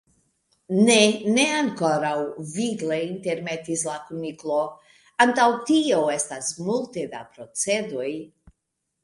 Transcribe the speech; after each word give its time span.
"Ne, 0.85 1.01
ne 1.33 1.43
ankoraŭ," 1.57 2.13
vigle 2.53 2.97
intermetis 3.09 3.83
la 3.91 3.99
Kuniklo. 4.07 4.57
"Antaŭ 5.27 5.47
tio 5.69 6.01
estas 6.17 6.51
multe 6.71 7.07
da 7.15 7.23
procedoj." 7.37 8.11